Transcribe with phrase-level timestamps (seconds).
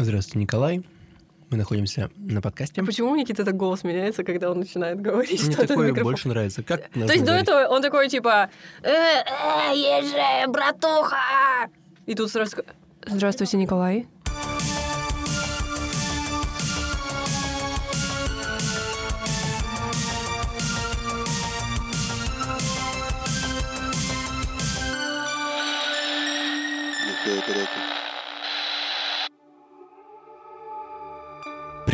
[0.00, 0.84] Здравствуйте, Николай.
[1.50, 2.84] Мы находимся на подкасте.
[2.84, 6.12] Почему у Никиты так голос меняется, когда он начинает говорить Мне что-то в такое микрофон?
[6.12, 6.62] больше нравится.
[6.62, 8.48] Как То есть до этого он такой, типа,
[8.82, 11.16] э, э, же, братуха!
[12.06, 12.58] И тут сразу
[13.06, 14.06] Здравствуйте, Николай.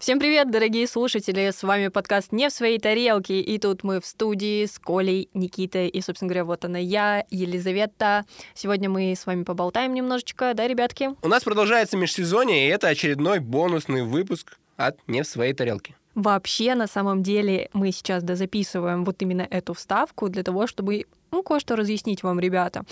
[0.00, 1.50] Всем привет, дорогие слушатели!
[1.50, 3.40] С вами подкаст «Не в своей тарелке».
[3.40, 8.24] И тут мы в студии с Колей, Никитой и, собственно говоря, вот она я, Елизавета.
[8.54, 11.10] Сегодня мы с вами поболтаем немножечко, да, ребятки?
[11.20, 15.94] У нас продолжается межсезонье, и это очередной бонусный выпуск от «Не в своей тарелке».
[16.14, 21.44] Вообще, на самом деле, мы сейчас дозаписываем вот именно эту вставку для того, чтобы ну,
[21.44, 22.82] кое-что разъяснить вам, ребята.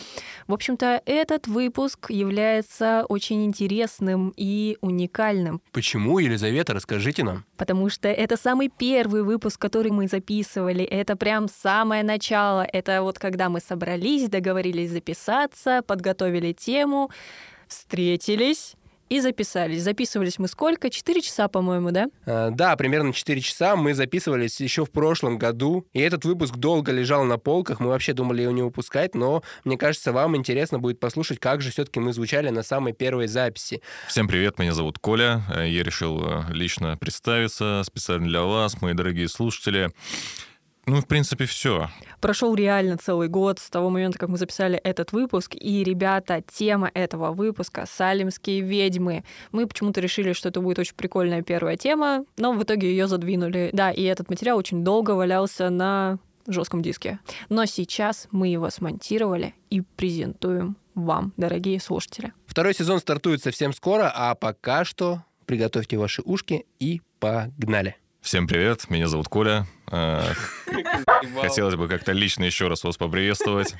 [0.46, 7.44] В общем-то, этот выпуск является очень интересным и уникальным, Почему, Елизавета, расскажите нам.
[7.56, 10.84] потому что это самый первый выпуск, который мы записывали.
[10.84, 12.62] Это прям самое начало.
[12.72, 17.10] Это вот когда мы собрались, договорились записаться, подготовили тему,
[17.66, 18.74] встретились
[19.08, 19.82] и записались.
[19.82, 20.90] Записывались мы сколько?
[20.90, 22.06] Четыре часа, по-моему, да?
[22.26, 26.92] А, Да, примерно 4 часа мы записывались еще в прошлом году, и этот выпуск долго
[26.92, 31.00] лежал на полках, мы вообще думали его не выпускать, но мне кажется, вам интересно будет
[31.00, 33.80] послушать, как же все-таки мы звучали на самой первой записи.
[34.08, 35.42] Всем привет, меня зовут Коля.
[35.54, 39.90] Э, Я решил э, лично представиться специально для вас, мои дорогие слушатели.
[40.88, 41.90] Ну, в принципе, все.
[42.20, 46.90] Прошел реально целый год с того момента, как мы записали этот выпуск, и, ребята, тема
[46.94, 49.22] этого выпуска— салимские ведьмы.
[49.52, 53.68] Мы почему-то решили, что это будет очень прикольная первая тема, но в итоге ее задвинули.
[53.74, 57.18] Да, и этот материал очень долго валялся на жестком диске.
[57.50, 62.32] Но сейчас мы его смонтировали и презентуем вам, дорогие слушатели.
[62.46, 67.96] Второй сезон стартует совсем скоро, а пока что приготовьте ваши ушки и погнали.
[68.28, 69.66] Всем привет, меня зовут Коля.
[69.90, 70.20] Э,
[71.40, 73.74] Хотелось бы как-то лично еще раз вас поприветствовать.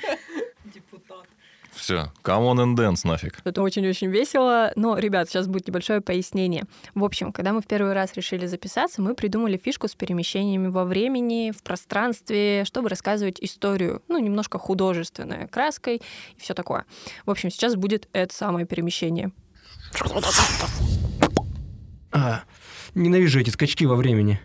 [1.73, 3.41] Все, come on and dance нафиг.
[3.45, 4.73] Это очень-очень весело.
[4.75, 6.65] Но, ребят, сейчас будет небольшое пояснение.
[6.95, 10.87] В общем, когда мы в первый раз решили записаться, мы придумали фишку с перемещениями во
[10.87, 15.97] времени, в пространстве, чтобы рассказывать историю, ну, немножко художественной краской
[16.39, 16.87] и все такое.
[17.27, 19.31] В общем, сейчас будет это самое перемещение.
[22.11, 22.45] А,
[22.95, 24.41] ненавижу эти скачки во времени.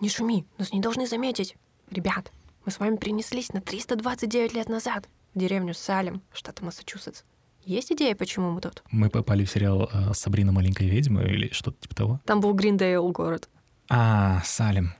[0.00, 1.56] Не шуми, нас не должны заметить.
[1.90, 2.32] Ребят,
[2.64, 7.22] мы с вами перенеслись на 329 лет назад в деревню Салем, штат Массачусетс.
[7.64, 8.82] Есть идея, почему мы тут?
[8.90, 12.20] Мы попали в сериал э, «Сабрина маленькая ведьма» или что-то типа того.
[12.24, 13.48] Там был Гриндейл город.
[13.88, 14.94] А, Салем.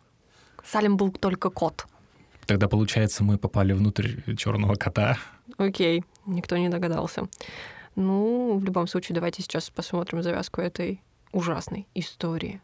[0.65, 1.87] Салем был только кот.
[2.47, 5.19] Тогда, получается, мы попали внутрь черного кота.
[5.57, 7.29] Окей, никто не догадался.
[7.97, 11.01] Ну, в любом случае, давайте сейчас посмотрим завязку этой
[11.33, 12.61] ужасной истории.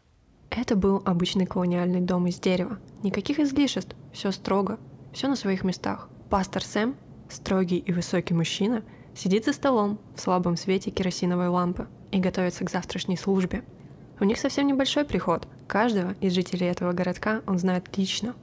[0.49, 2.79] Это был обычный колониальный дом из дерева.
[3.03, 4.79] Никаких излишеств, все строго,
[5.13, 6.09] все на своих местах.
[6.29, 6.95] Пастор Сэм,
[7.29, 8.83] строгий и высокий мужчина,
[9.15, 13.63] сидит за столом в слабом свете керосиновой лампы и готовится к завтрашней службе.
[14.19, 15.47] У них совсем небольшой приход.
[15.67, 18.35] Каждого из жителей этого городка он знает лично.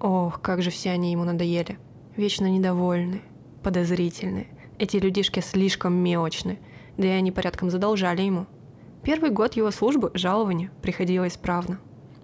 [0.00, 1.78] Ох, как же все они ему надоели.
[2.16, 3.22] Вечно недовольны,
[3.62, 4.48] подозрительны.
[4.78, 6.58] Эти людишки слишком мелочны,
[6.98, 8.46] да и они порядком задолжали ему.
[9.04, 11.78] Первый год его службы жалование приходило исправно.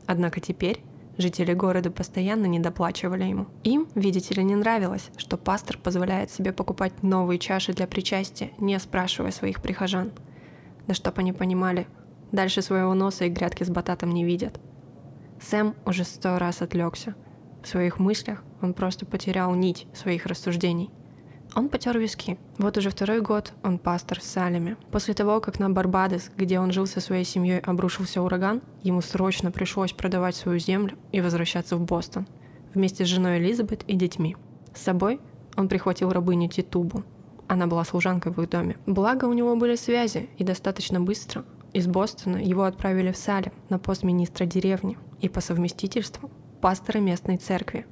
[0.06, 0.82] Однако теперь
[1.18, 3.48] жители города постоянно недоплачивали ему.
[3.64, 8.78] Им, видите ли, не нравилось, что пастор позволяет себе покупать новые чаши для причастия, не
[8.78, 10.12] спрашивая своих прихожан.
[10.86, 11.86] Да чтоб они понимали,
[12.32, 14.58] дальше своего носа и грядки с бататом не видят.
[15.38, 17.14] Сэм уже сто раз отвлекся.
[17.62, 20.90] В своих мыслях он просто потерял нить своих рассуждений.
[21.54, 22.38] Он потер виски.
[22.58, 24.76] Вот уже второй год он пастор в Салеме.
[24.92, 29.50] После того, как на Барбадос, где он жил со своей семьей, обрушился ураган, ему срочно
[29.50, 32.26] пришлось продавать свою землю и возвращаться в Бостон
[32.74, 34.36] вместе с женой Элизабет и детьми.
[34.74, 35.20] С собой
[35.56, 37.02] он прихватил рабыню Титубу.
[37.48, 38.76] Она была служанкой в их доме.
[38.86, 43.78] Благо у него были связи, и достаточно быстро из Бостона его отправили в Салем на
[43.78, 46.30] пост министра деревни и по совместительству
[46.60, 47.86] пастора местной церкви.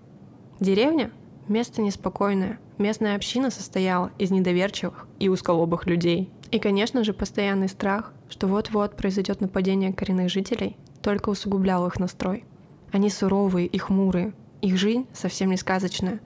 [0.61, 1.11] Деревня–
[1.49, 2.59] место неспокойное.
[2.79, 6.31] Местная община состояла из недоверчивых и узколобых людей.
[6.51, 12.45] И, конечно же, постоянный страх, что вот-вот произойдет нападение коренных жителей, только усугублял их настрой.
[12.93, 16.21] Они суровые и хмурые, их жизнь совсем не сказочная.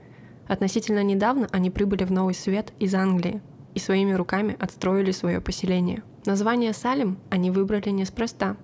[0.47, 3.41] Относительно недавно они прибыли в Новый Свет из Англии
[3.73, 6.03] и своими руками отстроили свое поселение.
[6.25, 8.57] Название Салим они выбрали неспроста,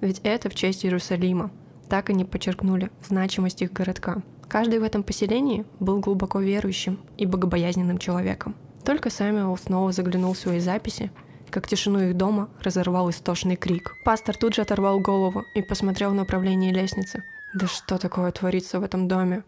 [0.00, 1.50] ведь это в честь Иерусалима.
[1.88, 4.22] Так они подчеркнули значимость их городка.
[4.52, 8.54] Каждый в этом поселении был глубоко верующим и богобоязненным человеком.
[8.84, 11.10] Только Сэмюэл снова заглянул в свои записи,
[11.48, 13.94] как тишину их дома разорвал истошный крик.
[14.04, 17.24] Пастор тут же оторвал голову и посмотрел в направлении лестницы.
[17.54, 19.44] «Да что такое творится в этом доме?»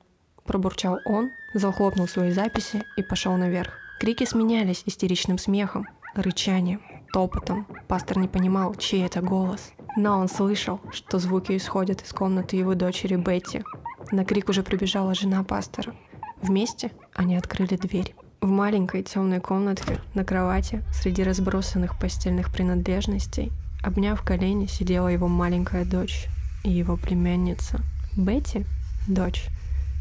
[0.47, 3.75] Пробурчал он, захлопнул свои записи и пошел наверх.
[4.01, 6.81] Крики сменялись истеричным смехом, рычанием,
[7.13, 7.67] топотом.
[7.89, 9.73] Пастор не понимал, чей это голос.
[9.99, 13.63] Но он слышал, что звуки исходят из комнаты его дочери Бетти.
[14.11, 15.95] На крик уже прибежала жена пастора.
[16.43, 18.15] Вместе они открыли дверь.
[18.41, 23.51] В маленькой темной комнатке на кровати среди разбросанных постельных принадлежностей,
[23.83, 26.27] обняв колени, сидела его маленькая дочь
[26.63, 27.81] и его племянница.
[28.17, 28.67] Бетти,
[29.09, 29.47] дочь,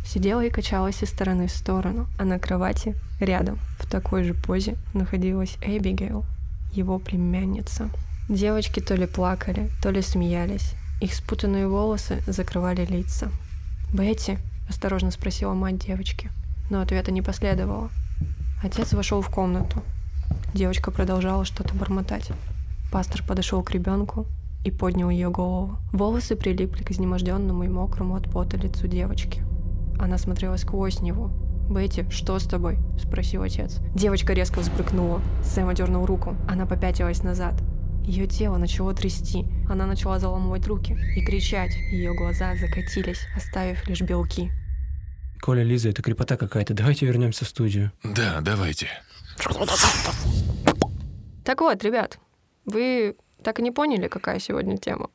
[0.06, 4.76] сидела и качалась из стороны в сторону, а на кровати рядом, в такой же позе,
[4.94, 6.26] находилась Эбигейл,
[6.74, 7.90] его племянница.
[8.28, 10.74] Девочки то ли плакали, то ли смеялись.
[11.02, 13.30] Их спутанные волосы закрывали лица.
[13.94, 16.31] «Бетти?»— осторожно спросила мать девочки.
[16.72, 17.92] Но ответа не последовало.
[18.63, 19.84] Отец вошел в комнату.
[20.56, 22.31] Девочка продолжала что-то бормотать.
[22.92, 24.25] Пастор подошел к ребенку
[24.63, 25.78] и поднял ее голову.
[25.92, 29.44] Волосы прилипли к изнеможденному и мокрому от пота лицу девочки.
[30.00, 31.30] Она смотрела сквозь него.
[31.69, 33.78] «Бетти, что с тобой?»– спросил отец.
[33.94, 35.22] Девочка резко взбрыкнула.
[35.44, 36.36] Сэм одернул руку.
[36.48, 37.54] Она попятилась назад.
[38.06, 39.46] Ее тело начало трясти.
[39.70, 41.74] Она начала заламывать руки и кричать.
[41.92, 44.52] Ее глаза закатились, оставив лишь белки.
[45.42, 46.74] Коля, Лиза, это крепота какая-то.
[46.74, 47.92] Давайте вернемся в студию.
[48.04, 48.88] Да, давайте.
[51.44, 52.20] Так вот, ребят,
[52.66, 55.10] вы так и не поняли, какая сегодня тема?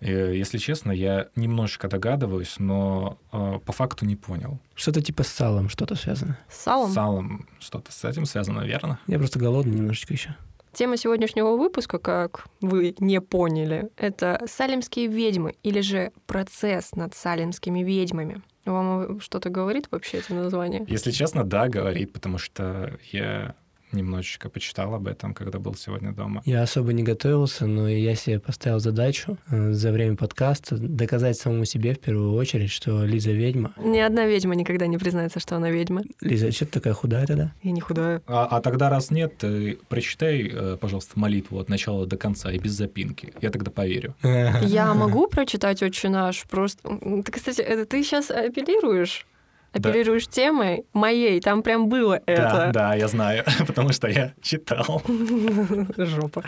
[0.00, 4.60] Э, Если честно, я немножечко догадываюсь, но э, по факту не понял.
[4.74, 6.38] Что-то типа с салом, что-то связано.
[6.48, 6.90] С салом?
[6.90, 9.00] С салом что-то с этим связано, верно?
[9.08, 10.36] Я просто голодный немножечко еще.
[10.72, 17.80] Тема сегодняшнего выпуска, как вы не поняли, это салимские ведьмы или же процесс над салимскими
[17.80, 18.42] ведьмами.
[18.64, 20.84] Вам что-то говорит вообще это название?
[20.88, 23.54] Если честно, да, говорит, потому что я
[23.92, 26.42] немножечко почитал об этом, когда был сегодня дома.
[26.44, 31.64] Я особо не готовился, но я себе поставил задачу э, за время подкаста доказать самому
[31.64, 33.72] себе в первую очередь, что Лиза ведьма.
[33.78, 36.02] Ни одна ведьма никогда не признается, что она ведьма.
[36.20, 37.52] Лиза, что ты такая худая тогда?
[37.62, 38.22] Я не худая.
[38.26, 42.58] А, а тогда, раз нет, ты прочитай, э, пожалуйста, молитву от начала до конца и
[42.58, 43.32] без запинки.
[43.40, 44.14] Я тогда поверю.
[44.22, 46.44] Я могу прочитать «Отче наш»?
[46.44, 46.98] Просто...
[47.24, 49.26] Ты, кстати, это ты сейчас апеллируешь?
[49.74, 49.90] Да.
[49.90, 52.70] Апеллируешь темой моей, там прям было Да, это.
[52.72, 55.02] да, я знаю, потому что я читал.
[55.96, 56.42] Жопа.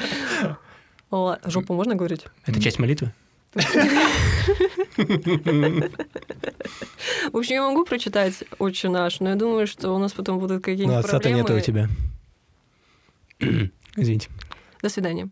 [1.10, 2.24] Ла- Жопу можно говорить?
[2.46, 3.12] Это часть молитвы?
[7.32, 10.56] В общем, я могу прочитать «Отче наш», но я думаю, что у нас потом будут
[10.58, 11.38] Ну, какие-нибудь отца-то проблемы.
[11.40, 11.88] нету у тебя.
[13.96, 14.28] Извините.
[14.82, 15.28] До свидания.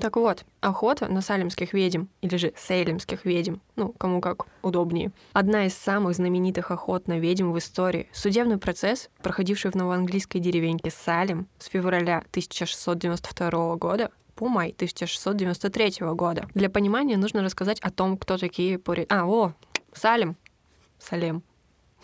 [0.00, 5.12] Так вот, охота на салимских ведьм, или же сейлемских ведьм, ну, кому как удобнее.
[5.34, 8.08] Одна из самых знаменитых охот на ведьм в истории.
[8.12, 16.48] Судебный процесс, проходивший в новоанглийской деревеньке Салим с февраля 1692 года по май 1693 года.
[16.54, 19.06] Для понимания нужно рассказать о том, кто такие пури...
[19.10, 19.52] А, о,
[19.92, 20.36] Салим.
[20.98, 21.42] Салем.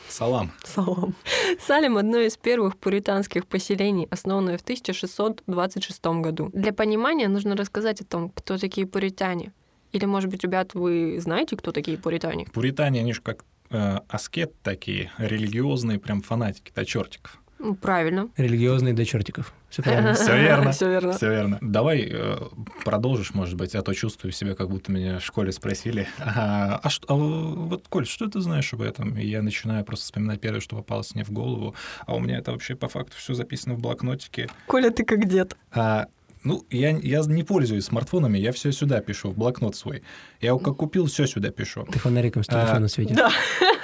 [0.08, 0.52] Салам.
[0.64, 1.14] Салам.
[1.60, 6.50] Салем— одно из первых пуританских поселений, основанное в 1626 году.
[6.52, 9.52] Для понимания нужно рассказать о том, кто такие пуритане.
[9.92, 12.46] Или, может быть, ребят, вы знаете, кто такие пуритане?
[12.52, 17.40] Пуритане, они же как э, аскет такие, религиозные прям фанатики до чертиков.
[17.80, 18.28] Правильно.
[18.36, 19.52] Религиозные до чертиков.
[19.70, 20.14] Все правильно.
[20.14, 20.72] Все верно.
[20.72, 21.12] Все верно.
[21.12, 21.58] Все верно.
[21.60, 22.36] Давай э,
[22.84, 26.06] продолжишь, может быть, а то чувствую себя, как будто меня в школе спросили.
[26.38, 29.16] А, а что, а вот, Коль, что ты знаешь об этом?
[29.16, 31.74] И я начинаю просто вспоминать первое, что попалось мне в голову.
[32.04, 34.48] А у меня это вообще по факту все записано в блокнотике.
[34.66, 35.56] Коля, ты как дед.
[35.72, 36.06] А,
[36.46, 40.04] ну, я, я не пользуюсь смартфонами, я все сюда пишу, в блокнот свой.
[40.40, 41.84] Я его как купил, все сюда пишу.
[41.90, 43.16] Ты фонариком с телефона А, светишь.
[43.16, 43.32] Да.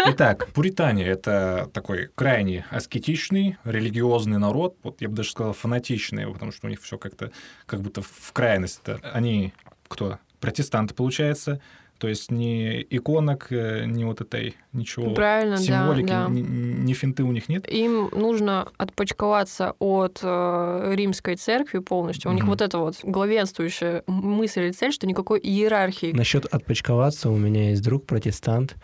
[0.07, 6.52] Итак, пуритане— это такой крайне аскетичный, религиозный народ, вот я бы даже сказал фанатичный, потому
[6.52, 7.33] что у них все как-то
[7.66, 8.81] как будто в крайность.
[8.85, 9.00] -то.
[9.12, 9.52] Они
[9.88, 10.19] кто?
[10.40, 11.61] Протестанты, получается,
[12.02, 16.26] то есть ни иконок, э, ни вот этой, ничего, Правильно, да, символики, да.
[16.28, 17.73] Ни, ни финты у них нет.
[17.73, 22.32] Им нужно отпочковаться от э, римской церкви полностью.
[22.32, 22.50] У них Мгм.
[22.50, 26.11] вот эта вот главенствующая мысль и цель, что никакой иерархии.
[26.12, 28.75] Насчет отпочковаться у меня есть друг протестант,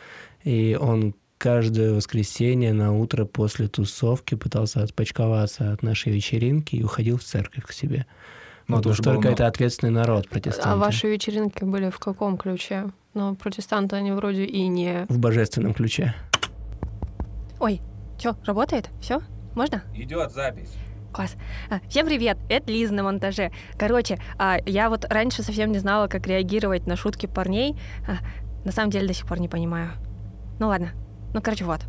[0.45, 7.19] и он каждое воскресенье на утро после тусовки пытался отпочковаться от нашей вечеринки и уходил
[7.19, 8.07] в церковь к себе.
[8.69, 10.69] Ну, Вот это уже настолько было это ответственный народ, протестанты.
[10.69, 12.91] А ваши вечеринки были в каком ключе?
[13.15, 15.07] Ну, протестанты они вроде и не...
[15.09, 16.15] В божественном ключе.
[17.61, 17.81] Ой,
[18.19, 18.91] что, работает?
[19.01, 19.23] Все?
[19.55, 19.83] Можно?
[19.95, 20.71] Идет запись.
[21.15, 21.35] Класс.
[21.71, 23.53] А, Всем привет, это Лиза на монтаже.
[23.79, 27.75] Короче, а, я вот раньше совсем не знала, как реагировать на шутки парней.
[28.07, 28.19] А,
[28.67, 29.93] На самом деле до сих пор не понимаю.
[30.61, 30.91] Ну ладно.
[31.33, 31.81] Ну, короче, вот.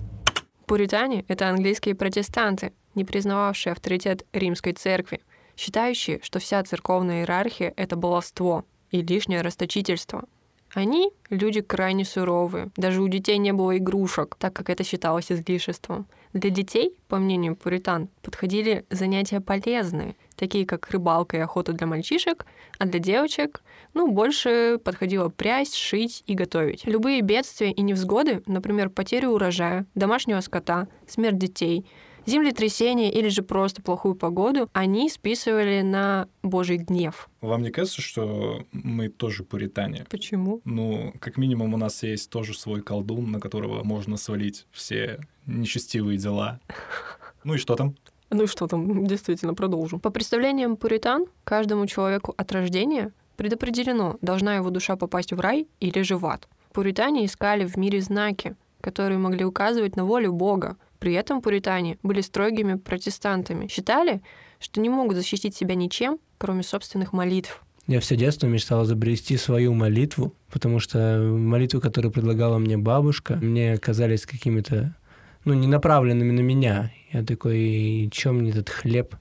[0.65, 5.19] Пуритане— это английские протестанты, не признававшие авторитет римской церкви,
[5.59, 10.23] считающие, что вся церковная иерархия— это баловство и лишнее расточительство.
[10.73, 12.69] Они— люди крайне суровые.
[12.77, 16.05] Даже у детей не было игрушек, так как это считалось излишеством.
[16.31, 22.45] Для детей, по мнению пуритан, подходили занятия полезные, такие как рыбалка и охота для мальчишек,
[22.77, 23.63] а для девочек,
[23.95, 26.85] ну, больше подходило прясть, шить и готовить.
[26.85, 31.85] Любые бедствия и невзгоды, например, потерю урожая, домашнего скота, смерть детей,
[32.25, 37.29] землетрясение или же просто плохую погоду, они списывали на Божий гнев.
[37.41, 40.05] Вам не кажется, что мы тоже пуритане?
[40.09, 40.61] Почему?
[40.65, 46.17] Ну, как минимум, у нас есть тоже свой колдун, на которого можно свалить все нечестивые
[46.17, 46.59] дела.
[47.45, 47.95] Ну и что там?
[48.31, 49.97] Ну и что там, действительно, продолжу.
[49.97, 56.01] По представлениям пуритан, каждому человеку от рождения предопределено, должна его душа попасть в рай или
[56.01, 56.49] же в ад.
[56.73, 60.77] Пуритане искали в мире знаки, которые могли указывать на волю Бога.
[60.99, 63.67] При этом пуритане были строгими протестантами.
[63.67, 64.21] Считали,
[64.59, 67.63] что не могут защитить себя ничем, кроме собственных молитв.
[67.87, 73.77] Я все детство мечтал изобрести свою молитву, потому что молитвы, которые предлагала мне бабушка, мне
[73.77, 74.95] казались какими-то,
[75.43, 76.91] ну, не направленными на меня.
[77.11, 79.15] Я такой, чем мне этот хлеб?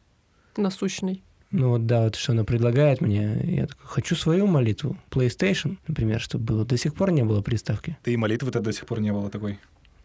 [0.56, 1.22] Насущный.
[1.50, 3.40] Ну вот да, вот что она предлагает мне.
[3.44, 4.98] Я такой, хочу свою молитву.
[5.10, 6.64] PlayStation, например, чтобы было.
[6.66, 7.96] До сих пор не было приставки.
[8.02, 9.58] Ты и молитвы-то до сих пор не было такой.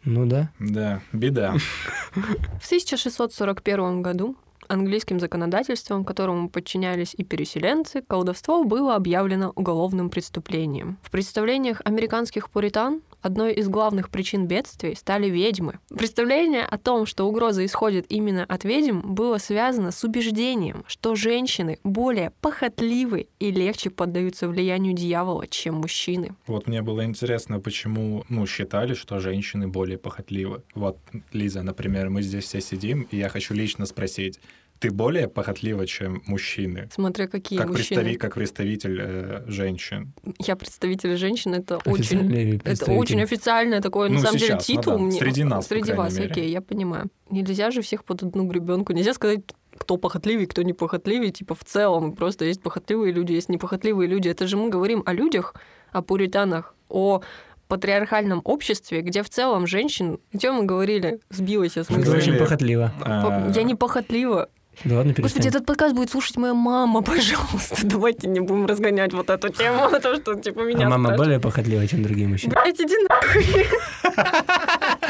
[0.06, 0.52] Ну да.
[0.60, 1.54] Да, беда.
[2.14, 4.36] В 1641 году
[4.68, 10.98] английским законодательством, которому подчинялись и переселенцы, колдовство было объявлено уголовным преступлением.
[11.02, 15.80] В представлениях американских пуритан одной из главных причин бедствий стали ведьмы.
[15.90, 21.80] Представление о том, что угроза исходит именно от ведьм, было связано с убеждением, что женщины
[21.84, 26.36] более похотливы и легче поддаются влиянию дьявола, чем мужчины.
[26.48, 30.64] Вот мне было интересно, почему, ну, считали, что женщины более похотливы.
[30.76, 30.98] Вот,
[31.32, 34.40] Лиза, например, мы здесь все сидим, и я хочу лично спросить,
[34.80, 36.90] ты более похотлива, чем мужчины?
[36.94, 38.02] Смотря какие Как, мужчины.
[38.02, 40.14] представи- как представитель э, женщин.
[40.40, 42.18] Я представитель женщин, это очень...
[42.18, 45.20] Официальный Это очень официальное такое, на Ну, самом деле, сейчас, ну титул да, мне.
[45.20, 46.32] среди нас, Среди вас, мере.
[46.32, 47.06] окей, я понимаю.
[47.30, 48.92] Нельзя же всех под одну гребенку.
[48.94, 49.42] Нельзя сказать,
[49.78, 52.14] кто похотливый, кто не похотливый, типа в целом.
[52.14, 54.28] Просто есть похотливые люди, есть непохотливые люди.
[54.28, 55.56] Это же мы говорим о людях,
[55.92, 57.22] о пуританах, о
[57.70, 60.20] патриархальном обществе, где в целом женщин...
[60.32, 61.20] Где мы говорили?
[61.30, 62.16] Сбилась я с Ты мысли.
[62.18, 62.92] очень похотливо.
[63.02, 64.50] А, Я не похотлива.
[64.86, 65.48] Да ладно, Господи, перестань.
[65.48, 67.76] этот подкаст будет слушать моя мама, пожалуйста.
[67.84, 71.18] Давайте не будем разгонять вот эту тему, то, что типа меня А мама спрашивают.
[71.18, 72.54] более похотлива, чем другие мужчины.
[72.54, 73.68] Блять, иди нахуй.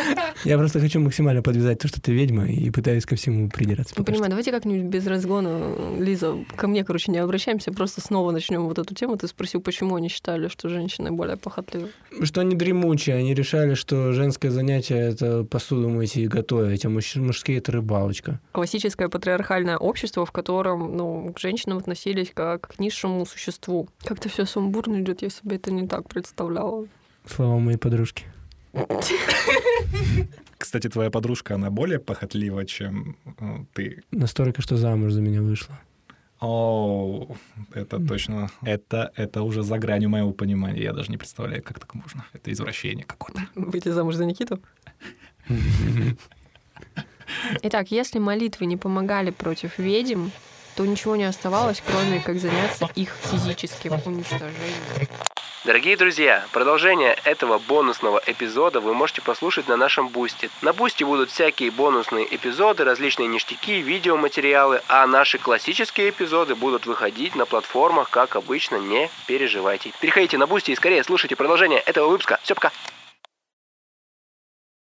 [0.46, 3.96] Я просто хочу максимально подвязать то, что ты ведьма, и пытаюсь ко всему придираться.
[3.96, 8.68] Пока понимаю, давайте как-нибудь без разгона, Лиза, ко мне, короче, не обращаемся, просто снова начнем
[8.68, 9.18] вот эту тему.
[9.18, 11.90] Ты спросил, почему они считали, что женщины более похотливы.
[12.24, 12.42] что.
[12.44, 17.58] Они дремучие, они решали, что женское занятие— это посуду мыть и готовить, а муж- мужские—
[17.60, 18.40] это рыбалочка.
[18.52, 23.88] Классическое патриархальное общество, в котором ну, к женщинам относились как к низшему существу.
[24.04, 26.86] Как-то все сумбурно идет, я себе это не так представляла.
[27.26, 28.26] Слова моей подружки.
[30.58, 34.04] Кстати, твоя подружка, она более похотлива, чем э, ты.
[34.12, 35.80] Настолько, что замуж за меня вышла.
[36.40, 37.28] О,
[37.74, 38.50] это точно.
[38.64, 40.82] Это, это уже за гранью моего понимания.
[40.82, 42.26] Я даже не представляю, как так можно.
[42.34, 43.48] Это извращение какое-то.
[43.56, 44.60] Выйти замуж за Никиту?
[47.62, 50.30] Итак, если молитвы не помогали против ведьм,
[50.76, 55.08] то ничего не оставалось, кроме как заняться их физическим уничтожением.
[55.66, 60.50] Дорогие друзья, продолжение этого бонусного эпизода вы можете послушать на нашем Бусти.
[60.62, 67.38] На Бусти будут всякие бонусные эпизоды, различные ништяки, видеоматериалы, а наши классические эпизоды будут выходить
[67.38, 69.94] на платформах, как обычно, не переживайте.
[70.02, 72.42] Переходите на Бусти и скорее слушайте продолжение этого выпуска.
[72.44, 72.74] Все, пока!